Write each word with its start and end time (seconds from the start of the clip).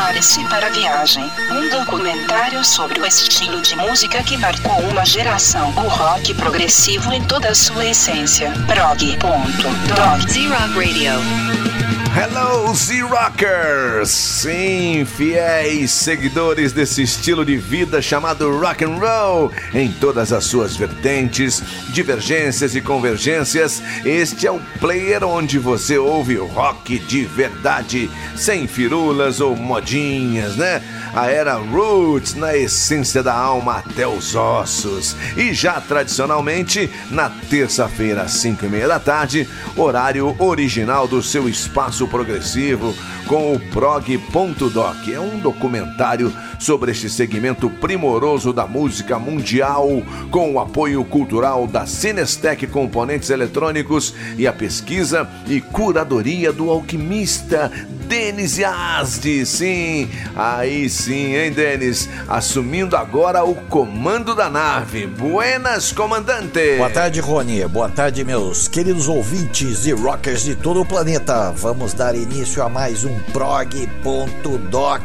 Prepare-se 0.00 0.42
para 0.48 0.66
a 0.66 0.70
viagem. 0.70 1.30
Um 1.52 1.68
documentário 1.68 2.64
sobre 2.64 2.98
o 2.98 3.06
estilo 3.06 3.60
de 3.60 3.76
música 3.76 4.22
que 4.22 4.34
marcou 4.38 4.80
uma 4.88 5.04
geração. 5.04 5.68
O 5.76 5.88
rock 5.88 6.32
progressivo 6.32 7.12
em 7.12 7.22
toda 7.24 7.50
a 7.50 7.54
sua 7.54 7.84
essência. 7.84 8.50
Prog.dog. 8.66 10.32
Z-Rock 10.32 10.74
Radio. 10.74 11.89
Hello, 12.12 12.74
Z-Rockers! 12.74 14.10
Sim, 14.10 15.04
fiéis 15.04 15.92
seguidores 15.92 16.72
desse 16.72 17.02
estilo 17.02 17.44
de 17.44 17.56
vida 17.56 18.02
chamado 18.02 18.50
rock 18.58 18.84
and 18.84 18.96
roll, 18.96 19.52
em 19.72 19.92
todas 19.92 20.32
as 20.32 20.42
suas 20.42 20.76
vertentes, 20.76 21.62
divergências 21.90 22.74
e 22.74 22.80
convergências, 22.80 23.80
este 24.04 24.44
é 24.48 24.50
o 24.50 24.60
player 24.80 25.22
onde 25.22 25.56
você 25.56 25.98
ouve 25.98 26.34
rock 26.34 26.98
de 26.98 27.24
verdade, 27.26 28.10
sem 28.34 28.66
firulas 28.66 29.40
ou 29.40 29.54
modinhas, 29.54 30.56
né? 30.56 30.82
A 31.14 31.26
era 31.26 31.54
roots 31.54 32.34
na 32.34 32.56
essência 32.56 33.22
da 33.22 33.34
alma 33.34 33.78
até 33.78 34.06
os 34.06 34.34
ossos. 34.34 35.16
E 35.36 35.52
já 35.52 35.80
tradicionalmente, 35.80 36.90
na 37.10 37.28
terça-feira, 37.28 38.22
às 38.22 38.32
5 38.32 38.64
e 38.64 38.68
meia 38.68 38.88
da 38.88 39.00
tarde, 39.00 39.48
horário 39.76 40.34
original 40.38 41.08
do 41.08 41.22
seu 41.22 41.48
espaço 41.48 42.06
progressivo 42.06 42.94
com 43.26 43.54
o 43.54 43.60
prog.doc. 43.60 45.08
É 45.08 45.20
um 45.20 45.38
documentário 45.38 46.32
sobre 46.58 46.90
este 46.90 47.08
segmento 47.08 47.70
primoroso 47.70 48.52
da 48.52 48.66
música 48.66 49.18
mundial, 49.18 50.02
com 50.30 50.54
o 50.54 50.60
apoio 50.60 51.04
cultural 51.04 51.66
da 51.66 51.86
Cinestec 51.86 52.66
Componentes 52.66 53.30
Eletrônicos 53.30 54.14
e 54.36 54.46
a 54.46 54.52
pesquisa 54.52 55.28
e 55.46 55.60
curadoria 55.60 56.52
do 56.52 56.70
alquimista 56.70 57.70
Denis 58.06 58.58
Yazdi. 58.58 59.46
Sim, 59.46 60.08
aí 60.34 60.90
sim, 61.00 61.34
hein, 61.34 61.50
Denis? 61.50 62.08
Assumindo 62.28 62.96
agora 62.96 63.42
o 63.42 63.54
comando 63.54 64.34
da 64.34 64.50
nave. 64.50 65.06
Buenas, 65.06 65.92
comandante! 65.92 66.76
Boa 66.76 66.90
tarde, 66.90 67.20
Rony. 67.20 67.66
Boa 67.66 67.88
tarde, 67.88 68.22
meus 68.22 68.68
queridos 68.68 69.08
ouvintes 69.08 69.86
e 69.86 69.92
rockers 69.92 70.42
de 70.42 70.54
todo 70.54 70.82
o 70.82 70.86
planeta. 70.86 71.50
Vamos 71.52 71.94
dar 71.94 72.14
início 72.14 72.62
a 72.62 72.68
mais 72.68 73.04
um 73.04 73.18
prog.doc, 73.32 75.00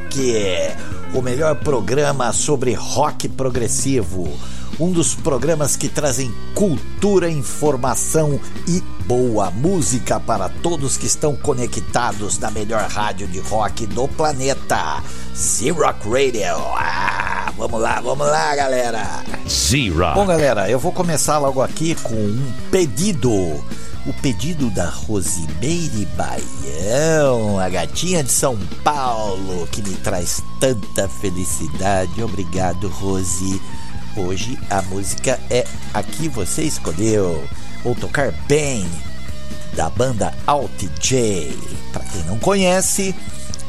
o 1.14 1.22
melhor 1.22 1.55
programa 1.55 2.33
sobre 2.33 2.73
rock 2.73 3.30
progressivo. 3.30 4.38
Um 4.78 4.92
dos 4.92 5.16
programas 5.16 5.78
que 5.78 5.88
trazem 5.88 6.34
cultura, 6.54 7.30
informação 7.30 8.40
e 8.68 8.84
boa 9.06 9.50
música 9.50 10.20
para 10.20 10.50
todos 10.50 10.98
que 10.98 11.06
estão 11.06 11.34
conectados 11.34 12.38
na 12.40 12.52
melhor 12.52 12.88
rádio 12.90 13.26
de 13.28 13.40
rock 13.40 13.88
do 13.88 14.06
planeta, 14.08 15.02
Z-Rock 15.34 16.09
Radio. 16.09 16.58
Ah, 16.76 17.54
vamos 17.58 17.80
lá, 17.80 18.02
vamos 18.02 18.28
lá, 18.28 18.54
galera. 18.54 19.23
Z-Rock. 19.48 20.16
Bom, 20.16 20.26
galera, 20.26 20.70
eu 20.70 20.78
vou 20.78 20.92
começar 20.92 21.38
logo 21.38 21.62
aqui 21.62 21.95
com 21.95 22.14
um 22.14 22.54
pedido 22.70 23.32
o 24.06 24.14
pedido 24.22 24.70
da 24.70 24.88
Rosimeire 24.88 26.08
Baião, 26.16 27.60
a 27.60 27.67
gatinha 27.67 28.23
de 28.23 28.32
São 28.32 28.56
Paulo, 28.84 29.67
que 29.72 29.82
me 29.82 29.95
traz 29.95 30.44
tanta 30.60 31.10
felicidade. 31.10 32.22
Obrigado, 32.22 32.88
Rose. 32.88 33.60
Hoje 34.17 34.58
a 34.69 34.81
música 34.83 35.38
é 35.49 35.66
a 35.94 36.02
que 36.02 36.30
você 36.30 36.63
escolheu. 36.63 37.44
Vou 37.83 37.94
tocar 37.94 38.31
bem 38.47 38.89
da 39.75 39.89
banda 39.89 40.33
Alt 40.47 40.85
J. 41.02 41.53
Para 41.91 42.05
quem 42.05 42.23
não 42.23 42.39
conhece, 42.39 43.13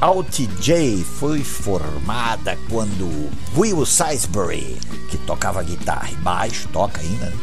Alt 0.01 0.39
J 0.61 1.03
foi 1.03 1.43
formada 1.43 2.57
quando 2.71 3.29
Will 3.57 3.85
Salisbury, 3.85 4.79
que 5.11 5.19
tocava 5.19 5.65
guitarra 5.65 6.11
e 6.13 6.17
baixo, 6.17 6.69
toca 6.73 7.01
ainda, 7.01 7.27
né? 7.27 7.37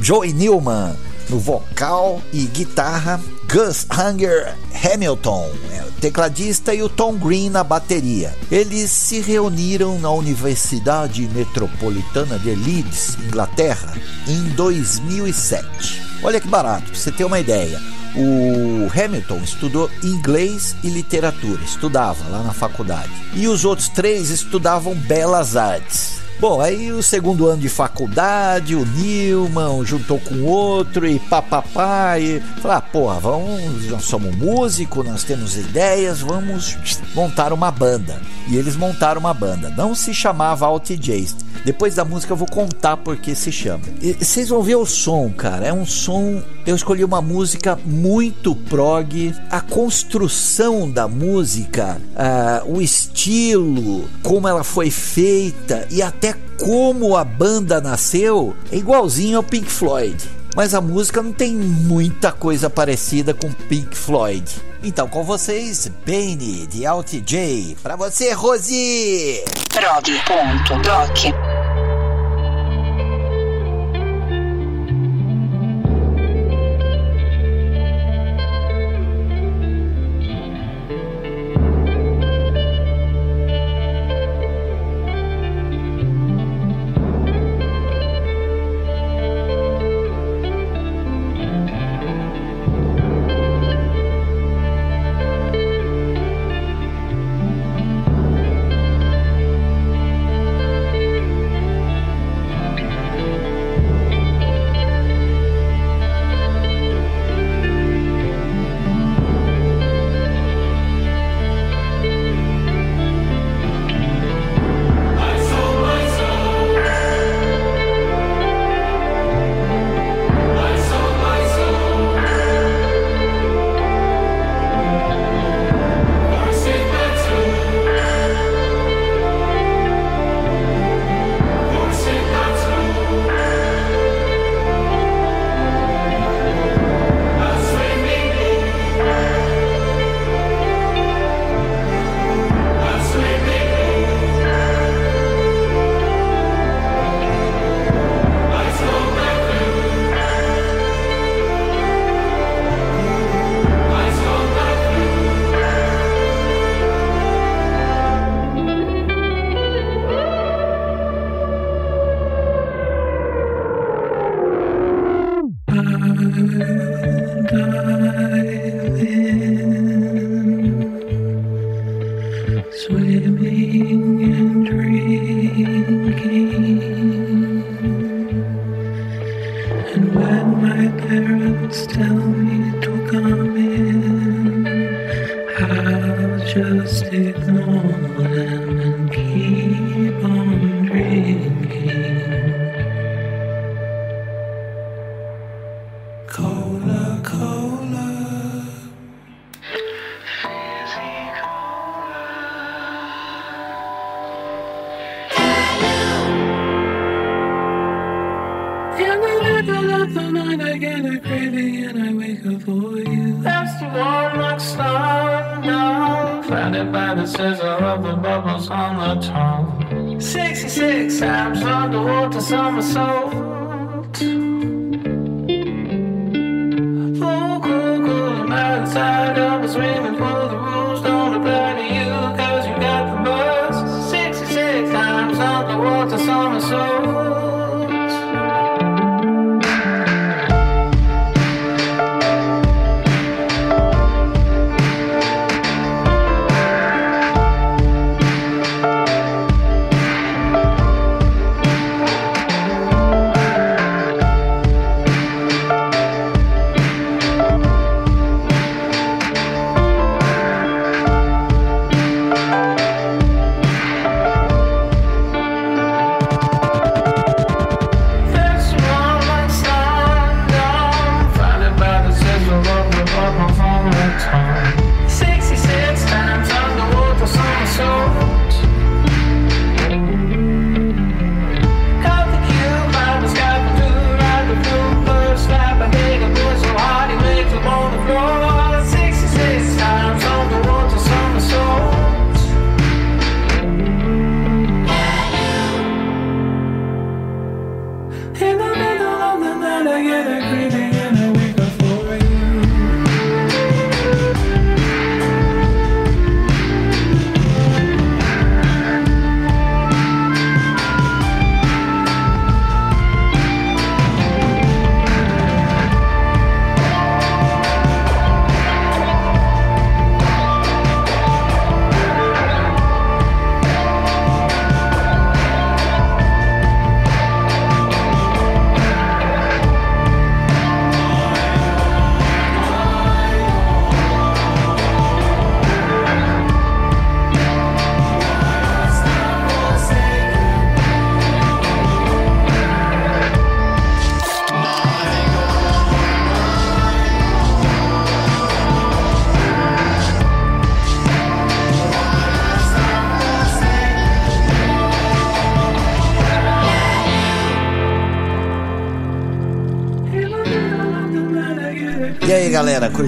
Joey 0.00 0.32
Newman 0.32 0.96
no 1.28 1.38
vocal 1.38 2.20
e 2.32 2.46
guitarra, 2.46 3.20
Gus 3.48 3.86
Hanger 3.88 4.56
Hamilton, 4.82 5.50
é, 5.70 5.84
tecladista, 6.00 6.74
e 6.74 6.82
o 6.82 6.88
Tom 6.88 7.14
Green 7.14 7.50
na 7.50 7.62
bateria. 7.62 8.34
Eles 8.50 8.90
se 8.90 9.20
reuniram 9.20 9.98
na 9.98 10.10
Universidade 10.10 11.28
Metropolitana 11.32 12.38
de 12.38 12.54
Leeds, 12.54 13.16
Inglaterra, 13.24 13.94
em 14.26 14.42
2007. 14.50 16.02
Olha 16.22 16.40
que 16.40 16.48
barato, 16.48 16.86
pra 16.86 16.94
você 16.94 17.12
ter 17.12 17.24
uma 17.24 17.38
ideia. 17.38 17.80
O 18.14 18.90
Hamilton 18.92 19.38
estudou 19.38 19.90
inglês 20.02 20.76
e 20.82 20.88
literatura, 20.88 21.62
estudava 21.62 22.28
lá 22.28 22.42
na 22.42 22.52
faculdade. 22.52 23.10
E 23.34 23.48
os 23.48 23.64
outros 23.64 23.88
três 23.88 24.30
estudavam 24.30 24.94
belas 24.94 25.56
artes. 25.56 26.21
Bom, 26.42 26.60
aí 26.60 26.90
o 26.90 27.04
segundo 27.04 27.46
ano 27.46 27.62
de 27.62 27.68
faculdade, 27.68 28.74
o 28.74 28.84
Nilman 28.84 29.84
juntou 29.84 30.18
com 30.18 30.42
outro 30.42 31.06
e 31.06 31.20
papapá 31.20 32.18
e 32.18 32.40
falou: 32.60 32.76
ah, 32.78 32.80
porra, 32.80 33.20
vamos, 33.20 33.86
nós 33.86 34.02
somos 34.02 34.34
músicos, 34.34 35.06
nós 35.06 35.22
temos 35.22 35.56
ideias, 35.56 36.20
vamos 36.20 36.76
montar 37.14 37.52
uma 37.52 37.70
banda. 37.70 38.20
E 38.48 38.56
eles 38.56 38.74
montaram 38.74 39.20
uma 39.20 39.32
banda. 39.32 39.70
Não 39.70 39.94
se 39.94 40.12
chamava 40.12 40.66
Alt 40.66 40.90
Jace. 40.90 41.36
Depois 41.64 41.94
da 41.94 42.04
música 42.04 42.32
eu 42.32 42.36
vou 42.36 42.48
contar 42.48 42.96
por 42.96 43.16
que 43.16 43.36
se 43.36 43.52
chama. 43.52 43.84
E 44.00 44.14
vocês 44.14 44.48
vão 44.48 44.62
ver 44.62 44.74
o 44.74 44.84
som, 44.84 45.30
cara. 45.30 45.66
É 45.66 45.72
um 45.72 45.86
som. 45.86 46.42
Eu 46.66 46.74
escolhi 46.74 47.04
uma 47.04 47.22
música 47.22 47.78
muito 47.84 48.56
prog. 48.56 49.32
A 49.48 49.60
construção 49.60 50.90
da 50.90 51.06
música, 51.06 52.00
uh, 52.16 52.76
o 52.76 52.82
estilo, 52.82 54.08
como 54.24 54.48
ela 54.48 54.64
foi 54.64 54.90
feita 54.90 55.86
e 55.88 56.02
até 56.02 56.31
como 56.58 57.16
a 57.16 57.24
banda 57.24 57.80
nasceu 57.80 58.56
é 58.70 58.76
igualzinho 58.76 59.36
ao 59.38 59.42
Pink 59.42 59.70
Floyd. 59.70 60.16
Mas 60.54 60.74
a 60.74 60.80
música 60.80 61.22
não 61.22 61.32
tem 61.32 61.54
muita 61.54 62.30
coisa 62.30 62.68
parecida 62.68 63.32
com 63.32 63.50
Pink 63.50 63.96
Floyd. 63.96 64.44
Então, 64.82 65.08
com 65.08 65.22
vocês, 65.24 65.90
Bane 66.04 66.66
de 66.66 66.84
Alt 66.84 67.12
J. 67.24 67.76
Pra 67.82 67.96
você, 67.96 68.32
Rosie! 68.32 69.42
Prog.doc 69.70 71.51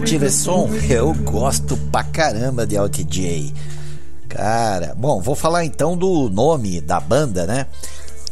esse 0.04 0.30
som? 0.30 0.68
Eu 0.88 1.14
gosto 1.14 1.78
pra 1.90 2.04
caramba 2.04 2.66
de 2.66 2.76
Alt 2.76 2.98
J. 3.04 3.54
Cara, 4.28 4.94
bom, 4.94 5.20
vou 5.20 5.34
falar 5.34 5.64
então 5.64 5.96
do 5.96 6.28
nome 6.28 6.78
da 6.82 7.00
banda, 7.00 7.46
né? 7.46 7.66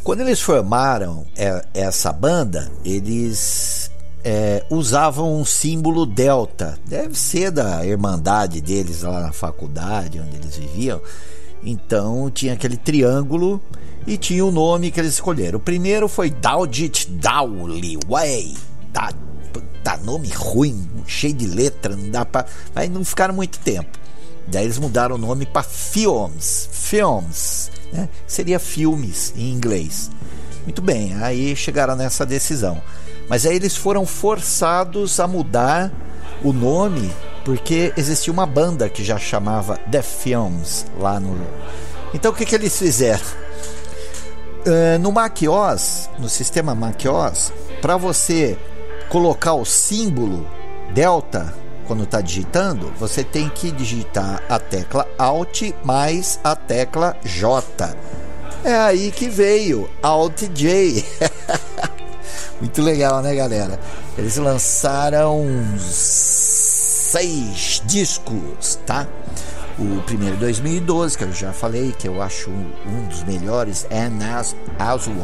Quando 0.03 0.21
eles 0.21 0.39
formaram 0.39 1.25
é, 1.35 1.65
essa 1.73 2.13
banda, 2.13 2.71
eles 2.85 3.89
é, 4.23 4.63
usavam 4.69 5.35
um 5.35 5.43
símbolo 5.43 6.05
delta. 6.05 6.77
Deve 6.85 7.17
ser 7.17 7.49
da 7.49 7.83
irmandade 7.83 8.61
deles 8.61 9.01
lá 9.01 9.21
na 9.21 9.31
faculdade, 9.31 10.19
onde 10.19 10.35
eles 10.35 10.55
viviam. 10.55 11.01
Então 11.63 12.29
tinha 12.29 12.53
aquele 12.53 12.77
triângulo 12.77 13.59
e 14.05 14.15
tinha 14.15 14.45
o 14.45 14.51
nome 14.51 14.91
que 14.91 14.99
eles 14.99 15.13
escolheram. 15.13 15.57
O 15.57 15.61
primeiro 15.61 16.07
foi 16.07 16.29
Dowdit 16.29 17.09
Dowley 17.09 17.97
Way. 18.07 18.55
Tá, 18.91 19.11
tá 19.83 19.97
nome 19.97 20.29
ruim, 20.29 20.89
cheio 21.05 21.33
de 21.33 21.45
letra, 21.45 21.95
não 21.95 22.09
dá 22.09 22.25
para, 22.25 22.45
mas 22.73 22.89
não 22.89 23.03
ficaram 23.03 23.33
muito 23.33 23.59
tempo. 23.59 23.99
Daí 24.47 24.65
eles 24.65 24.77
mudaram 24.77 25.15
o 25.15 25.17
nome 25.17 25.45
para 25.45 25.63
Films, 25.63 26.69
Films, 26.71 27.71
né? 27.91 28.09
Seria 28.27 28.59
filmes 28.59 29.33
em 29.35 29.51
inglês. 29.51 30.09
Muito 30.63 30.81
bem, 30.81 31.13
aí 31.21 31.55
chegaram 31.55 31.95
nessa 31.95 32.25
decisão. 32.25 32.81
Mas 33.29 33.45
aí 33.45 33.55
eles 33.55 33.75
foram 33.75 34.05
forçados 34.05 35.19
a 35.19 35.27
mudar 35.27 35.91
o 36.43 36.51
nome 36.51 37.11
porque 37.45 37.93
existia 37.97 38.31
uma 38.31 38.45
banda 38.45 38.89
que 38.89 39.03
já 39.03 39.17
chamava 39.17 39.77
The 39.91 40.01
Films 40.01 40.85
lá 40.99 41.19
no. 41.19 41.37
Então 42.13 42.31
o 42.31 42.35
que, 42.35 42.45
que 42.45 42.55
eles 42.55 42.77
fizeram? 42.77 43.25
Uh, 44.65 44.97
no 44.99 45.11
Mac 45.11 45.37
OS, 45.41 46.09
no 46.17 46.29
sistema 46.29 46.73
Mac 46.73 47.01
OS, 47.05 47.51
para 47.81 47.97
você 47.97 48.57
colocar 49.09 49.53
o 49.53 49.65
símbolo 49.65 50.47
delta 50.93 51.53
quando 51.85 52.03
está 52.03 52.21
digitando, 52.21 52.91
você 52.97 53.23
tem 53.23 53.49
que 53.49 53.71
digitar 53.71 54.41
a 54.47 54.57
tecla 54.57 55.07
Alt 55.17 55.73
mais 55.83 56.39
a 56.43 56.55
tecla 56.55 57.15
J. 57.23 57.95
É 58.63 58.75
aí 58.75 59.11
que 59.11 59.27
veio 59.27 59.89
Alt 60.01 60.43
J. 60.53 61.05
Muito 62.61 62.81
legal, 62.81 63.21
né, 63.21 63.35
galera? 63.35 63.77
Eles 64.17 64.37
lançaram 64.37 65.45
seis 65.79 67.81
discos, 67.85 68.79
tá? 68.85 69.05
O 69.77 70.01
primeiro 70.03 70.37
2012, 70.37 71.17
que 71.17 71.23
eu 71.23 71.33
já 71.33 71.51
falei, 71.51 71.91
que 71.91 72.07
eu 72.07 72.21
acho 72.21 72.49
um 72.49 73.07
dos 73.09 73.23
melhores, 73.23 73.85
And 73.91 74.23
As, 74.23 74.55
As 74.79 75.07
One 75.07 75.19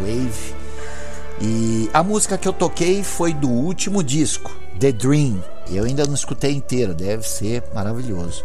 Wave. 0.00 0.63
E 1.40 1.90
a 1.92 2.02
música 2.02 2.38
que 2.38 2.46
eu 2.46 2.52
toquei 2.52 3.02
foi 3.02 3.32
do 3.32 3.48
último 3.48 4.02
disco, 4.02 4.50
The 4.78 4.92
Dream. 4.92 5.42
Eu 5.70 5.84
ainda 5.84 6.06
não 6.06 6.14
escutei 6.14 6.52
inteira, 6.52 6.94
deve 6.94 7.26
ser 7.26 7.62
maravilhoso. 7.74 8.44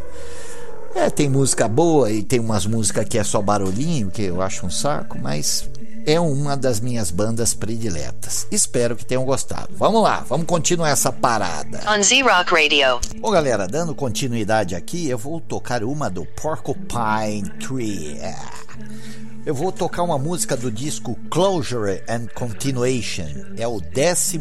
É, 0.96 1.10
tem 1.10 1.30
música 1.30 1.68
boa 1.68 2.12
e 2.12 2.24
tem 2.24 2.40
umas 2.40 2.66
músicas 2.66 3.08
que 3.08 3.18
é 3.18 3.24
só 3.24 3.42
barulhinho, 3.42 4.10
que 4.10 4.24
eu 4.24 4.42
acho 4.42 4.66
um 4.66 4.70
saco, 4.70 5.18
mas 5.22 5.70
é 6.06 6.20
uma 6.20 6.58
das 6.58 6.80
minhas 6.80 7.12
bandas 7.12 7.54
prediletas. 7.54 8.48
Espero 8.52 8.96
que 8.96 9.06
tenham 9.06 9.24
gostado. 9.24 9.70
Vamos 9.72 10.02
lá, 10.02 10.26
vamos 10.28 10.48
continuar 10.48 10.90
essa 10.90 11.12
parada. 11.12 11.82
On 11.88 12.02
Z 12.02 12.22
Rock 12.22 12.52
Radio. 12.52 13.00
Bom, 13.20 13.30
galera, 13.30 13.68
dando 13.68 13.94
continuidade 13.94 14.76
aqui, 14.76 15.08
eu 15.08 15.18
vou 15.18 15.40
tocar 15.40 15.84
uma 15.84 16.10
do 16.10 16.26
Porcupine 16.26 17.50
Tree. 17.60 18.18
É. 18.20 18.36
Eu 19.46 19.56
vou 19.56 19.72
tocar 19.72 20.04
uma 20.04 20.18
música 20.18 20.56
do 20.56 20.70
disco 20.70 21.18
Closure 21.32 22.04
and 22.10 22.28
Continuation. 22.36 23.56
É 23.58 23.66
o 23.68 23.78
11 23.78 24.40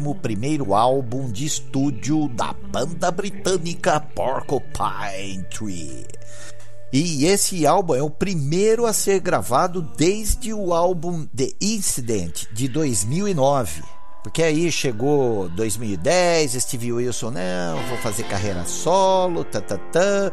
álbum 0.73 1.31
de 1.31 1.45
estúdio 1.45 2.27
da 2.29 2.53
banda 2.53 3.09
britânica 3.09 3.99
Porcupine 4.01 5.43
Tree. 5.49 6.05
E 6.91 7.25
esse 7.25 7.65
álbum 7.65 7.95
é 7.95 8.03
o 8.03 8.09
primeiro 8.09 8.85
a 8.85 8.91
ser 8.91 9.19
gravado 9.21 9.81
desde 9.81 10.53
o 10.53 10.73
álbum 10.73 11.25
The 11.27 11.51
Incident 11.61 12.45
de 12.51 12.67
2009. 12.67 13.81
Porque 14.21 14.43
aí 14.43 14.69
chegou 14.69 15.47
2010, 15.49 16.51
Steve 16.53 16.91
Wilson, 16.91 17.31
não, 17.31 17.87
vou 17.87 17.97
fazer 17.99 18.23
carreira 18.23 18.65
solo, 18.65 19.45
tá, 19.45 19.61
tá, 19.61 19.77
tá. 19.77 20.31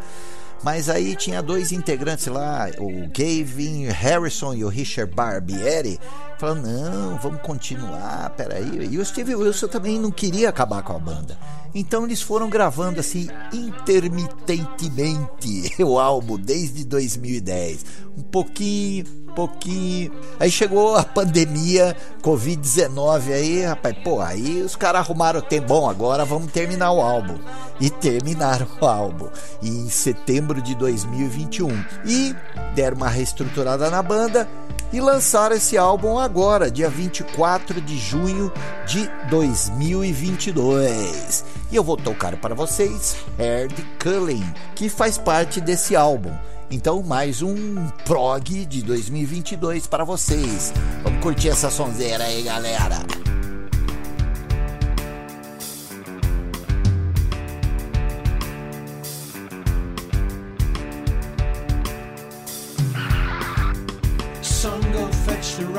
Mas 0.66 0.88
aí 0.88 1.14
tinha 1.14 1.40
dois 1.40 1.70
integrantes 1.70 2.26
lá, 2.26 2.68
o 2.80 3.06
Gavin 3.16 3.86
Harrison 3.86 4.52
e 4.52 4.64
o 4.64 4.68
Richard 4.68 5.14
Barbieri, 5.14 5.96
falando: 6.38 6.66
não, 6.66 7.16
vamos 7.18 7.40
continuar, 7.40 8.30
peraí. 8.30 8.88
E 8.90 8.98
o 8.98 9.04
Steve 9.04 9.36
Wilson 9.36 9.68
também 9.68 9.96
não 9.96 10.10
queria 10.10 10.48
acabar 10.48 10.82
com 10.82 10.92
a 10.92 10.98
banda. 10.98 11.38
Então 11.78 12.04
eles 12.04 12.22
foram 12.22 12.48
gravando 12.48 13.00
assim 13.00 13.28
intermitentemente 13.52 15.74
o 15.84 15.98
álbum 15.98 16.38
desde 16.38 16.86
2010. 16.86 17.84
Um 18.16 18.22
pouquinho, 18.22 19.04
pouquinho. 19.34 20.10
Aí 20.40 20.50
chegou 20.50 20.96
a 20.96 21.04
pandemia, 21.04 21.94
Covid-19 22.22 23.30
aí, 23.30 23.62
rapaz, 23.62 23.94
pô, 24.02 24.22
aí 24.22 24.62
os 24.62 24.74
caras 24.74 25.02
arrumaram 25.02 25.40
o 25.40 25.42
tempo. 25.42 25.66
Bom, 25.66 25.90
agora 25.90 26.24
vamos 26.24 26.50
terminar 26.50 26.92
o 26.92 27.02
álbum. 27.02 27.36
E 27.78 27.90
terminaram 27.90 28.66
o 28.80 28.86
álbum 28.86 29.28
em 29.62 29.90
setembro 29.90 30.62
de 30.62 30.74
2021. 30.76 31.68
E 32.06 32.34
deram 32.74 32.96
uma 32.96 33.10
reestruturada 33.10 33.90
na 33.90 34.02
banda 34.02 34.48
e 34.92 35.00
lançaram 35.00 35.56
esse 35.56 35.76
álbum 35.76 36.16
agora, 36.18 36.70
dia 36.70 36.88
24 36.88 37.82
de 37.82 37.98
junho 37.98 38.52
de 38.86 39.10
2022. 39.28 41.44
E 41.70 41.76
eu 41.76 41.82
vou 41.82 41.96
tocar 41.96 42.36
para 42.36 42.54
vocês 42.54 43.16
Herd 43.38 43.74
Culling, 44.02 44.44
que 44.74 44.88
faz 44.88 45.18
parte 45.18 45.60
desse 45.60 45.96
álbum. 45.96 46.32
Então, 46.70 47.02
mais 47.02 47.42
um 47.42 47.86
prog 48.04 48.64
de 48.66 48.82
2022 48.82 49.86
para 49.86 50.04
vocês. 50.04 50.72
Vamos 51.02 51.22
curtir 51.22 51.48
essa 51.48 51.70
sonzeira 51.70 52.24
aí, 52.24 52.42
galera. 52.42 52.98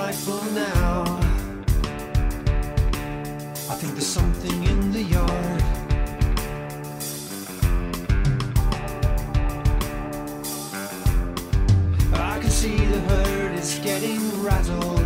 Rifle 0.08 0.41
now. 0.53 1.03
I 3.70 3.75
think 3.75 3.94
there's 3.94 4.08
something 4.08 4.56
it's 13.57 13.79
getting 13.79 14.43
rattled. 14.43 14.96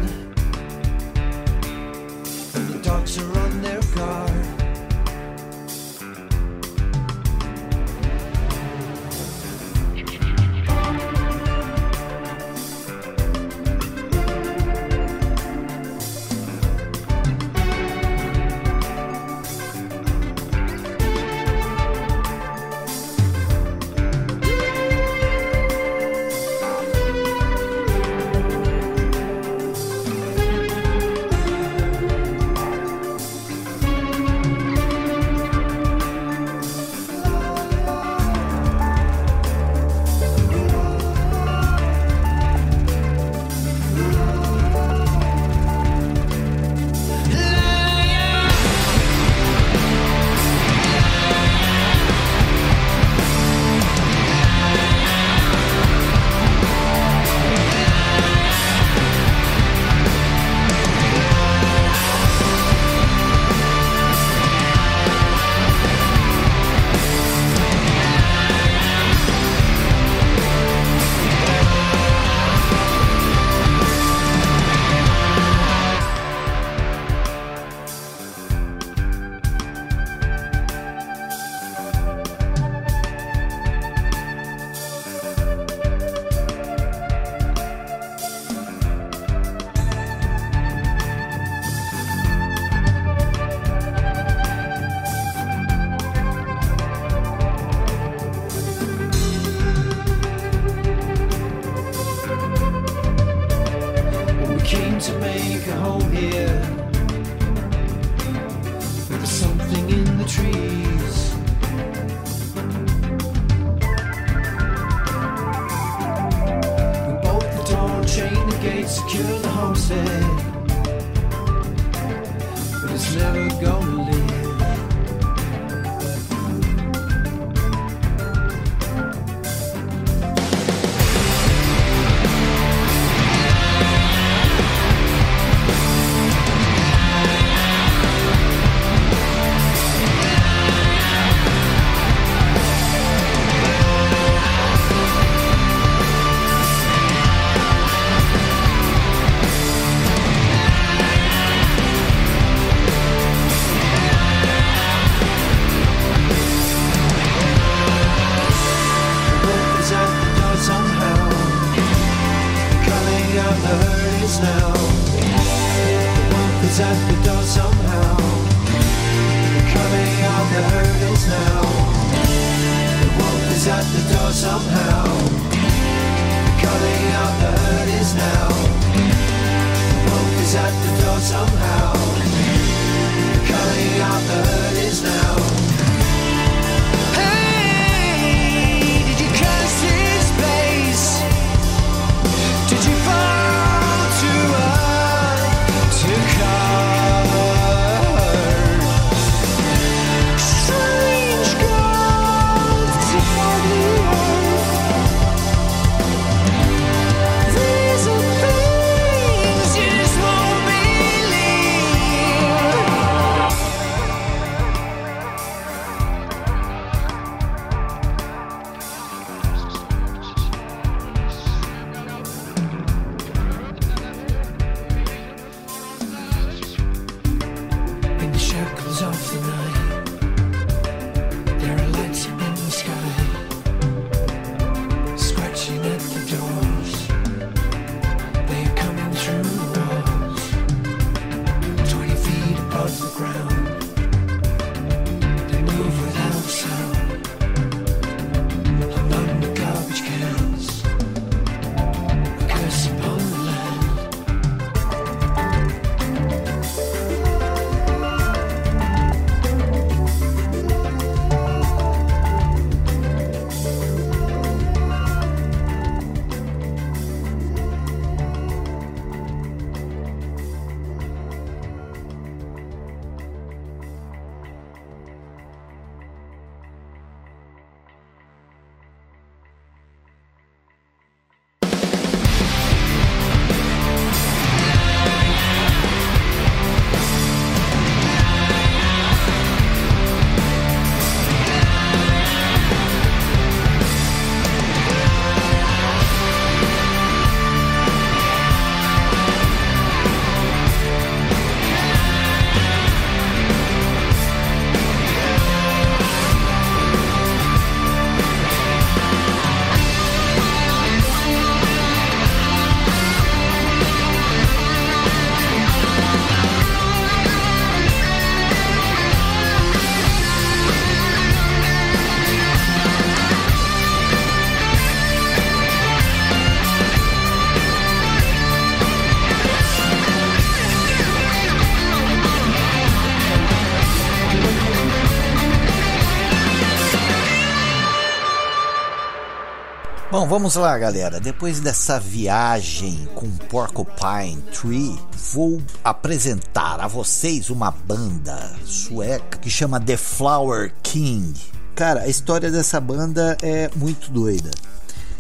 Vamos 340.32 340.56
lá, 340.56 340.76
galera. 340.78 341.20
Depois 341.20 341.60
dessa 341.60 342.00
viagem 342.00 343.06
com 343.16 343.30
Porcupine 343.50 344.42
Tree, 344.54 344.98
vou 345.34 345.62
apresentar 345.84 346.80
a 346.80 346.88
vocês 346.88 347.50
uma 347.50 347.70
banda 347.70 348.56
sueca 348.64 349.38
que 349.40 349.50
chama 349.50 349.78
The 349.78 349.98
Flower 349.98 350.74
King. 350.82 351.38
Cara, 351.76 352.04
a 352.04 352.08
história 352.08 352.50
dessa 352.50 352.80
banda 352.80 353.36
é 353.42 353.70
muito 353.76 354.10
doida. 354.10 354.52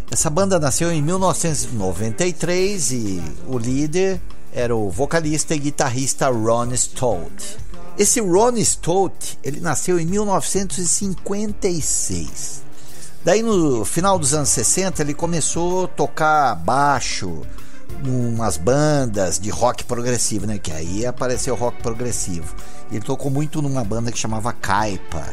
Essa 0.09 0.29
banda 0.29 0.57
nasceu 0.57 0.89
em 0.89 1.01
1993 1.01 2.91
e 2.93 3.21
o 3.49 3.57
líder 3.57 4.21
era 4.53 4.73
o 4.73 4.89
vocalista 4.89 5.53
e 5.53 5.59
guitarrista 5.59 6.29
Ron 6.29 6.71
Stott. 6.71 7.57
Esse 7.97 8.21
Ron 8.21 8.55
Stott, 8.55 9.37
ele 9.43 9.59
nasceu 9.59 9.99
em 9.99 10.05
1956. 10.05 12.70
Daí 13.23 13.43
no 13.43 13.85
final 13.85 14.17
dos 14.17 14.33
anos 14.33 14.49
60 14.49 15.01
ele 15.01 15.13
começou 15.13 15.85
a 15.85 15.87
tocar 15.87 16.55
baixo 16.55 17.41
umas 18.03 18.57
bandas 18.57 19.39
de 19.39 19.49
rock 19.49 19.83
progressivo, 19.83 20.47
né? 20.47 20.57
Que 20.57 20.71
aí 20.71 21.05
apareceu 21.05 21.55
rock 21.55 21.81
progressivo. 21.83 22.55
Ele 22.91 23.01
tocou 23.01 23.29
muito 23.29 23.61
numa 23.61 23.83
banda 23.83 24.11
que 24.11 24.17
chamava 24.17 24.51
Caipa. 24.51 25.23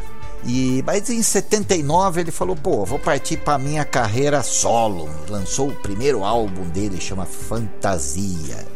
E 0.44 0.82
mas 0.86 1.08
em 1.08 1.22
79 1.22 2.20
ele 2.20 2.30
falou: 2.30 2.54
"Pô, 2.54 2.84
vou 2.84 2.98
partir 2.98 3.38
para 3.38 3.58
minha 3.58 3.84
carreira 3.84 4.42
solo". 4.42 5.08
Lançou 5.28 5.68
o 5.68 5.76
primeiro 5.76 6.24
álbum 6.24 6.68
dele, 6.68 7.00
chama 7.00 7.24
Fantasia. 7.24 8.66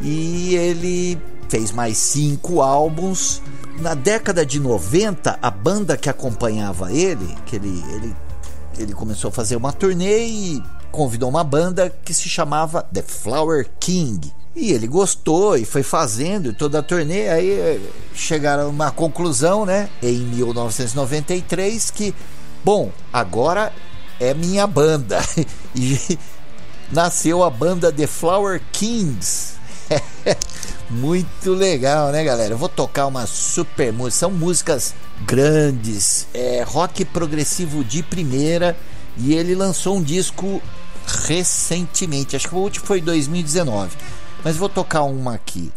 E 0.00 0.54
ele 0.54 1.20
fez 1.48 1.72
mais 1.72 1.98
cinco 1.98 2.62
álbuns. 2.62 3.42
Na 3.78 3.92
década 3.92 4.46
de 4.46 4.58
90, 4.58 5.38
a 5.42 5.50
banda 5.50 5.98
que 5.98 6.08
acompanhava 6.08 6.90
ele, 6.90 7.36
que 7.44 7.56
ele, 7.56 7.84
ele 7.92 8.16
ele 8.78 8.92
começou 8.92 9.28
a 9.28 9.32
fazer 9.32 9.56
uma 9.56 9.72
turnê 9.72 10.26
e 10.26 10.62
convidou 10.90 11.28
uma 11.28 11.44
banda 11.44 11.90
que 12.04 12.14
se 12.14 12.28
chamava 12.28 12.82
The 12.82 13.02
Flower 13.02 13.68
King. 13.78 14.32
E 14.54 14.72
ele 14.72 14.86
gostou 14.86 15.56
e 15.56 15.64
foi 15.64 15.82
fazendo 15.82 16.54
toda 16.54 16.78
a 16.78 16.82
turnê. 16.82 17.28
Aí 17.28 17.50
eh, 17.50 17.80
chegaram 18.14 18.64
a 18.64 18.68
uma 18.68 18.90
conclusão, 18.90 19.66
né, 19.66 19.90
em 20.02 20.18
1993, 20.18 21.90
que, 21.90 22.14
bom, 22.64 22.90
agora 23.12 23.72
é 24.18 24.32
minha 24.34 24.66
banda. 24.66 25.20
E 25.78 26.18
nasceu 26.90 27.44
a 27.44 27.50
banda 27.50 27.92
The 27.92 28.06
Flower 28.06 28.62
Kings. 28.72 29.55
Muito 30.88 31.52
legal, 31.52 32.10
né, 32.12 32.22
galera? 32.22 32.54
Eu 32.54 32.58
vou 32.58 32.68
tocar 32.68 33.06
uma 33.06 33.26
super 33.26 33.92
música. 33.92 34.20
São 34.20 34.30
músicas 34.30 34.94
grandes, 35.24 36.26
é 36.32 36.62
rock 36.62 37.04
progressivo 37.04 37.82
de 37.82 38.02
primeira. 38.02 38.76
E 39.18 39.34
ele 39.34 39.54
lançou 39.54 39.96
um 39.96 40.02
disco 40.02 40.62
recentemente. 41.06 42.36
Acho 42.36 42.48
que 42.48 42.54
o 42.54 42.58
último 42.58 42.86
foi 42.86 42.98
em 42.98 43.04
2019. 43.04 43.96
Mas 44.44 44.56
vou 44.56 44.68
tocar 44.68 45.02
uma 45.02 45.34
aqui, 45.34 45.72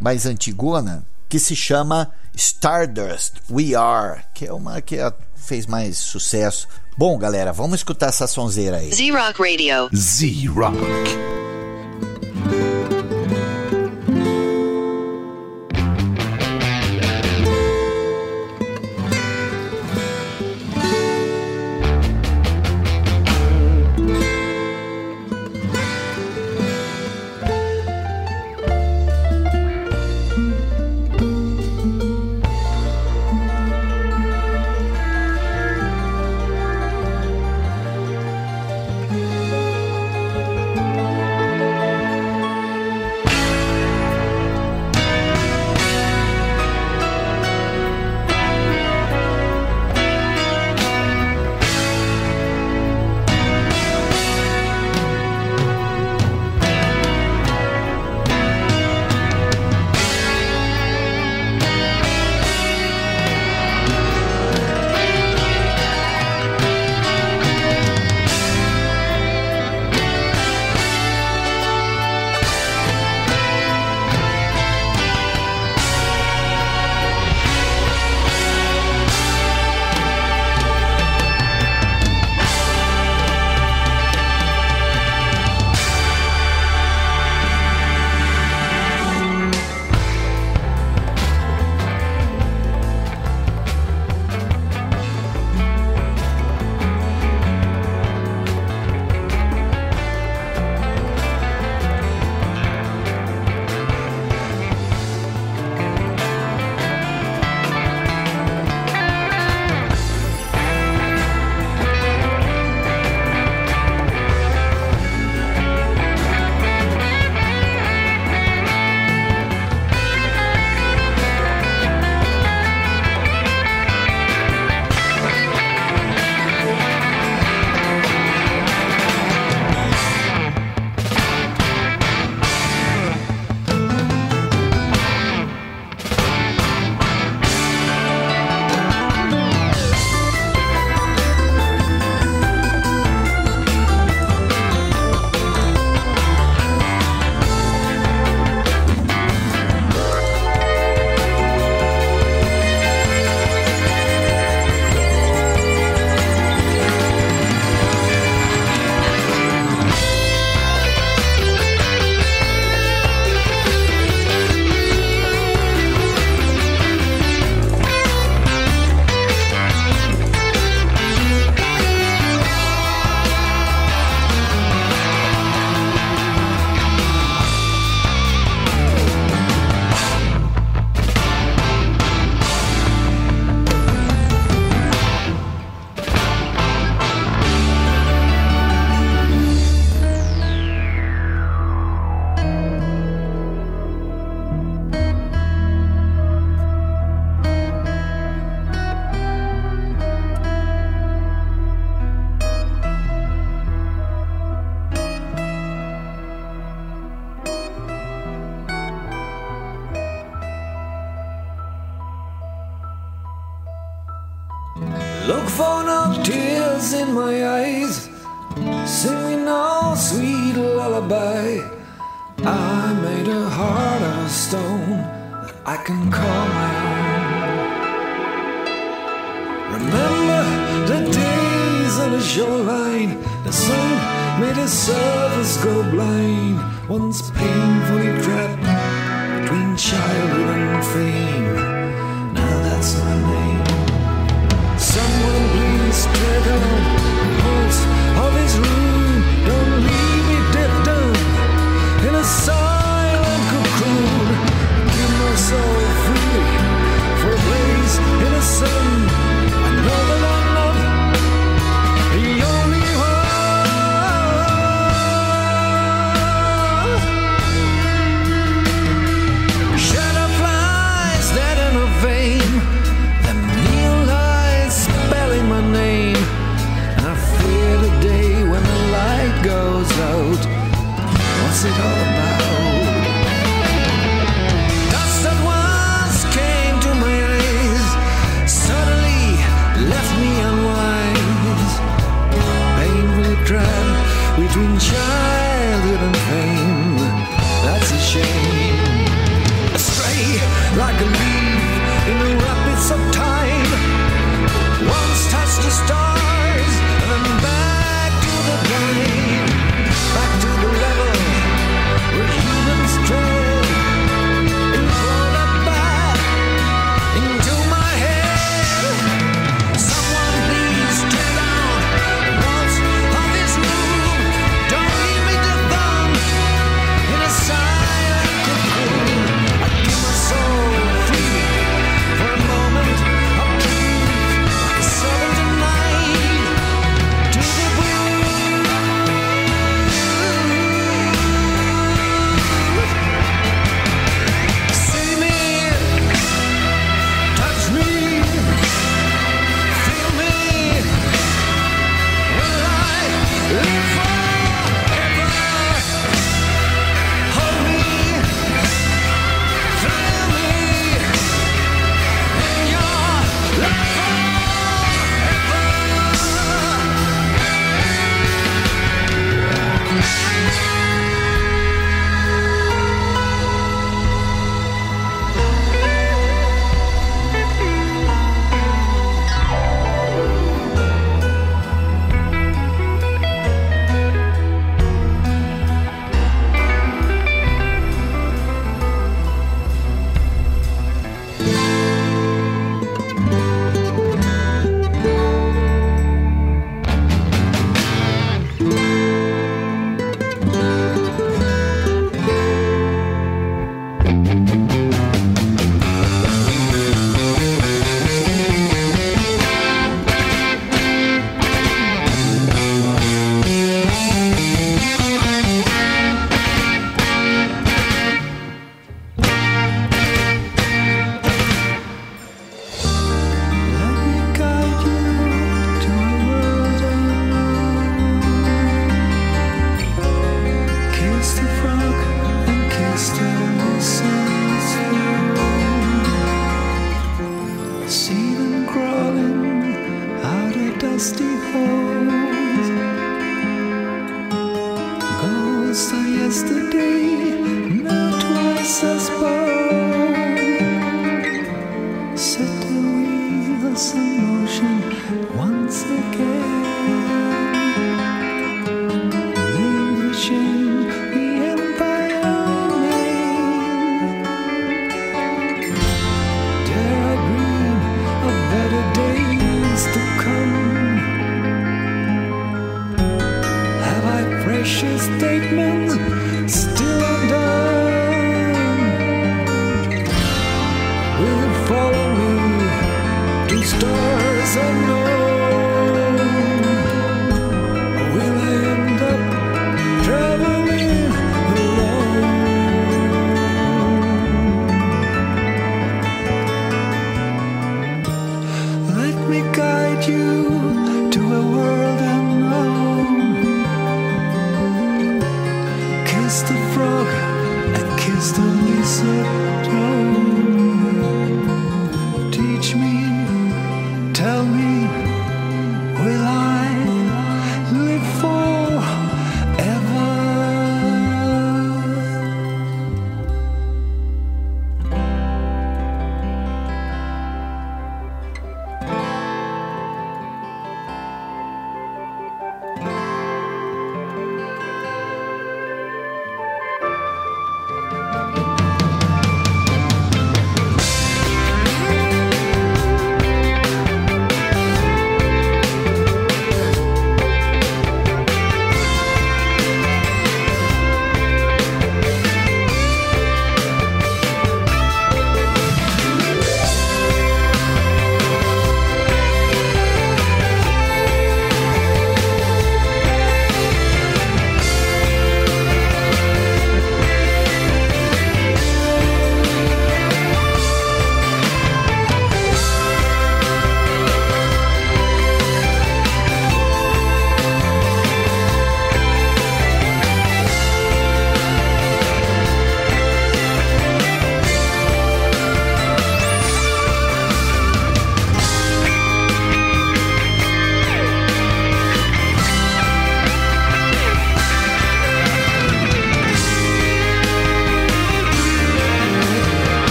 mais 0.00 0.24
antigona, 0.24 1.04
que 1.28 1.38
se 1.38 1.54
chama 1.54 2.10
Stardust 2.34 3.34
We 3.50 3.74
Are, 3.74 4.22
que 4.32 4.46
é 4.46 4.52
uma 4.52 4.80
que 4.80 4.96
fez 5.34 5.66
mais 5.66 5.98
sucesso. 5.98 6.66
Bom, 6.96 7.18
galera, 7.18 7.52
vamos 7.52 7.80
escutar 7.80 8.08
essa 8.08 8.26
sonzeira 8.26 8.78
aí. 8.78 8.92
Z-Rock 8.94 9.42
Radio. 9.42 9.90
Z-Rock. 9.94 11.53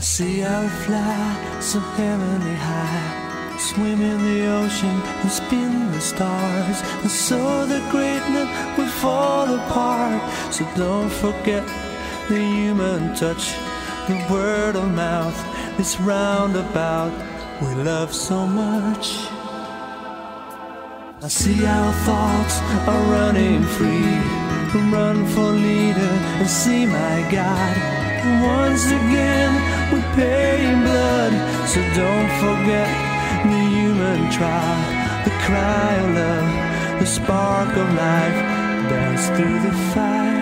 I 0.00 0.02
see 0.02 0.42
our 0.42 0.68
fly 0.86 1.60
so 1.60 1.78
heavenly 1.78 2.54
high, 2.54 3.58
swim 3.58 4.00
in 4.00 4.18
the 4.24 4.46
ocean 4.46 4.96
and 5.20 5.30
spin 5.30 5.92
the 5.92 6.00
stars, 6.00 6.80
and 7.02 7.10
so 7.10 7.66
the 7.66 7.86
greatness 7.90 8.48
will 8.78 8.88
fall 9.04 9.54
apart. 9.54 10.22
So 10.54 10.64
don't 10.74 11.10
forget 11.10 11.66
the 12.30 12.38
human 12.38 13.14
touch, 13.14 13.52
the 14.08 14.26
word 14.32 14.74
of 14.76 14.90
mouth, 14.90 15.36
this 15.76 16.00
roundabout 16.00 17.12
we 17.60 17.74
love 17.84 18.14
so 18.14 18.46
much. 18.46 19.28
I 21.22 21.28
see 21.28 21.66
our 21.66 21.92
thoughts 22.08 22.58
are 22.88 23.04
running 23.12 23.64
free. 23.76 24.16
Run 24.90 25.26
for 25.26 25.50
leader 25.50 26.14
and 26.40 26.48
see 26.48 26.86
my 26.86 27.28
God. 27.30 27.76
Once 28.42 28.86
again, 28.86 29.69
we 29.92 30.00
pay 30.14 30.66
in 30.70 30.82
blood. 30.82 31.32
So 31.68 31.80
don't 32.02 32.30
forget 32.44 32.90
the 33.44 33.62
human 33.76 34.30
trial, 34.30 34.80
the 35.24 35.34
cry 35.44 35.92
of 36.02 36.14
love, 36.14 37.00
the 37.00 37.06
spark 37.06 37.70
of 37.76 37.88
life 37.94 38.38
dance 38.90 39.26
through 39.36 39.60
the 39.60 39.74
fire. 39.92 40.39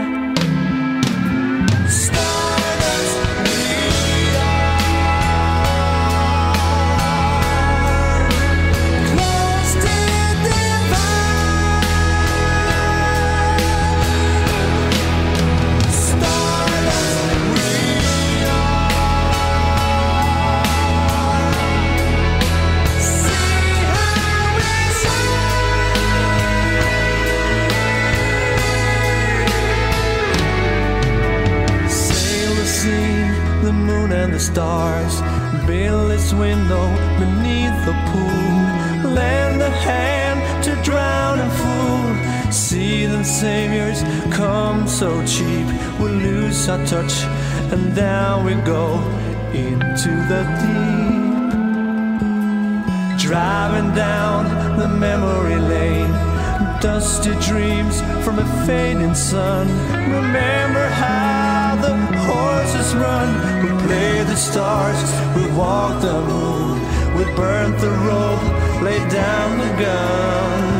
Stars. 34.53 35.15
This 36.19 36.33
window 36.33 36.87
beneath 37.21 37.79
the 37.87 37.97
pool. 38.11 39.13
Lend 39.15 39.63
a 39.63 39.71
hand 39.71 40.65
to 40.65 40.73
drown 40.83 41.39
and 41.39 41.53
fool. 41.61 42.53
See 42.53 43.07
them 43.07 43.25
saviors 43.25 44.03
come 44.31 44.89
so 44.89 45.25
cheap. 45.25 45.67
We 46.01 46.09
lose 46.09 46.69
our 46.69 46.85
touch 46.87 47.15
and 47.73 47.95
down 47.95 48.45
we 48.45 48.55
go 48.77 48.99
into 49.55 50.11
the 50.31 50.43
deep. 50.61 51.49
Driving 53.27 53.95
down 53.95 54.41
the 54.77 54.89
memory 54.89 55.61
lane. 55.73 56.13
Dusty 56.81 57.35
dreams 57.51 58.03
from 58.25 58.39
a 58.41 58.47
fading 58.67 59.15
sun. 59.15 59.69
Remember 60.19 60.89
how 60.89 61.38
the 61.89 62.19
horses 62.31 62.95
run. 62.95 63.29
We 63.63 63.71
play 63.87 64.23
the 64.25 64.37
stars, 64.37 65.01
we 65.37 65.45
walk 65.57 66.01
the 66.03 66.21
moon. 66.31 66.77
We 67.17 67.25
burnt 67.35 67.79
the 67.81 67.91
rope, 68.09 68.83
laid 68.83 69.09
down 69.11 69.59
the 69.59 69.71
gun. 69.83 70.78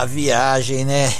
Uma 0.00 0.06
viagem, 0.06 0.86
né? 0.86 1.12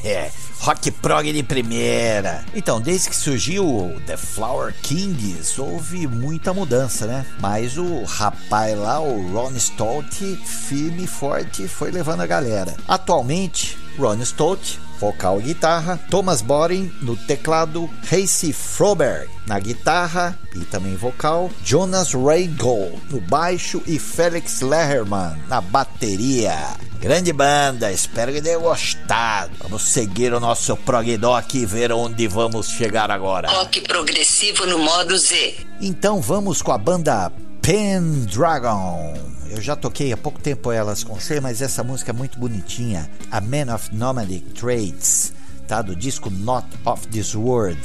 Rock 0.60 0.90
prog 0.90 1.30
de 1.30 1.42
primeira. 1.42 2.42
Então, 2.54 2.80
desde 2.80 3.10
que 3.10 3.14
surgiu 3.14 3.62
o 3.62 4.00
The 4.06 4.16
Flower 4.16 4.74
Kings, 4.80 5.60
houve 5.60 6.06
muita 6.06 6.54
mudança, 6.54 7.06
né? 7.06 7.26
Mas 7.40 7.76
o 7.76 8.04
rapaz 8.04 8.78
lá, 8.78 9.00
o 9.00 9.30
Ron 9.34 9.50
Stott, 9.56 10.16
firme 10.46 11.04
e 11.04 11.06
forte, 11.06 11.68
foi 11.68 11.90
levando 11.90 12.22
a 12.22 12.26
galera. 12.26 12.74
Atualmente, 12.88 13.76
Ron 13.98 14.22
Stott 14.22 14.80
vocal 14.98 15.40
e 15.40 15.42
guitarra, 15.42 16.00
Thomas 16.08 16.40
Boring 16.40 16.90
no 17.02 17.16
teclado, 17.16 17.90
Racy 18.08 18.52
Froberg 18.52 19.28
na 19.46 19.58
guitarra 19.58 20.38
e 20.54 20.60
também 20.60 20.94
vocal, 20.94 21.50
Jonas 21.64 22.14
Reingold 22.14 23.02
no 23.10 23.20
baixo 23.20 23.82
e 23.84 23.98
Felix 23.98 24.60
Leherman 24.60 25.36
na 25.48 25.60
bateria. 25.60 26.56
Grande 27.02 27.32
banda, 27.32 27.90
espero 27.90 28.32
que 28.32 28.40
tenha 28.40 28.60
gostado. 28.60 29.50
Vamos 29.58 29.82
seguir 29.82 30.32
o 30.32 30.38
nosso 30.38 30.76
progdoc 30.76 31.52
e 31.52 31.66
ver 31.66 31.90
onde 31.90 32.28
vamos 32.28 32.68
chegar 32.68 33.10
agora. 33.10 33.50
Rock 33.50 33.80
progressivo 33.80 34.64
no 34.66 34.78
modo 34.78 35.18
Z. 35.18 35.66
Então 35.80 36.20
vamos 36.20 36.62
com 36.62 36.70
a 36.70 36.78
banda 36.78 37.32
Pendragon. 37.60 39.14
Eu 39.50 39.60
já 39.60 39.74
toquei 39.74 40.12
há 40.12 40.16
pouco 40.16 40.40
tempo 40.40 40.70
elas 40.70 41.02
com 41.02 41.16
você, 41.16 41.40
mas 41.40 41.60
essa 41.60 41.82
música 41.82 42.12
é 42.12 42.14
muito 42.14 42.38
bonitinha. 42.38 43.10
A 43.32 43.40
Man 43.40 43.74
of 43.74 43.92
Nomadic 43.92 44.50
Traits, 44.52 45.32
tá? 45.66 45.82
Do 45.82 45.96
disco 45.96 46.30
Not 46.30 46.68
of 46.84 47.08
This 47.08 47.34
World, 47.34 47.80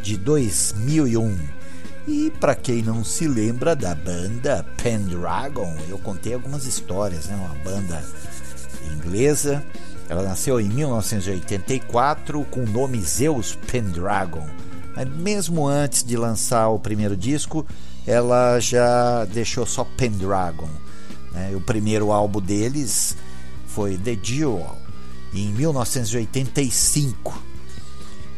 de 0.00 0.16
2001. 0.16 1.36
E 2.06 2.30
para 2.38 2.54
quem 2.54 2.82
não 2.82 3.02
se 3.02 3.26
lembra 3.26 3.74
da 3.74 3.96
banda 3.96 4.64
Pendragon, 4.80 5.76
eu 5.88 5.98
contei 5.98 6.34
algumas 6.34 6.66
histórias, 6.66 7.26
né? 7.26 7.34
Uma 7.34 7.64
banda 7.64 8.00
inglesa. 9.00 9.64
Ela 10.08 10.22
nasceu 10.22 10.60
em 10.60 10.68
1984 10.68 12.44
com 12.44 12.60
o 12.60 12.68
nome 12.68 13.00
Zeus 13.00 13.56
Pendragon. 13.70 14.46
Mas 14.94 15.08
mesmo 15.08 15.66
antes 15.66 16.04
de 16.04 16.16
lançar 16.16 16.68
o 16.68 16.78
primeiro 16.78 17.16
disco, 17.16 17.66
ela 18.06 18.58
já 18.60 19.24
deixou 19.24 19.64
só 19.64 19.84
Pendragon. 19.84 20.68
Né? 21.32 21.52
O 21.54 21.60
primeiro 21.60 22.12
álbum 22.12 22.40
deles 22.40 23.16
foi 23.66 23.96
The 23.96 24.18
Jewel, 24.20 24.76
em 25.32 25.48
1985. 25.52 27.50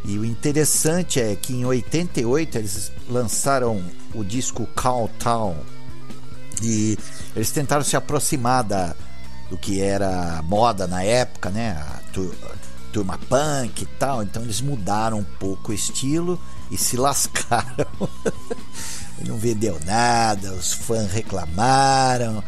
E 0.05 0.19
o 0.19 0.25
interessante 0.25 1.21
é 1.21 1.35
que 1.37 1.55
em 1.55 1.65
88 1.65 2.59
eles 2.59 2.93
lançaram 3.09 3.83
o 4.15 4.23
disco 4.23 4.67
Call 4.75 5.09
Town 5.19 5.57
e 6.61 6.99
eles 7.35 7.51
tentaram 7.51 7.85
se 7.85 7.97
aproximar 7.97 8.65
da, 8.65 8.95
do 9.53 9.59
que 9.59 9.83
era 9.83 10.41
moda 10.45 10.87
na 10.87 11.03
época, 11.03 11.51
né? 11.51 11.73
A, 11.73 12.01
tur, 12.11 12.35
a 12.43 12.91
turma 12.91 13.19
punk 13.29 13.83
e 13.83 13.87
tal. 13.99 14.23
Então 14.23 14.43
eles 14.43 14.63
mudaram 14.63 15.19
um 15.19 15.25
pouco 15.25 15.73
o 15.73 15.75
estilo 15.75 16.41
e 16.71 16.79
se 16.79 16.97
lascaram. 16.97 17.87
não 19.29 19.37
vendeu 19.37 19.79
nada, 19.85 20.55
os 20.55 20.73
fãs 20.73 21.13
reclamaram. 21.13 22.43